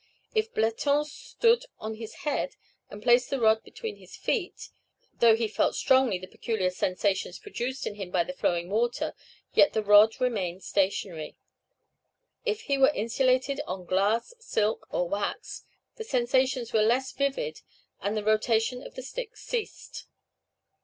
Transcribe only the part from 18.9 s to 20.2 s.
the stick ceased."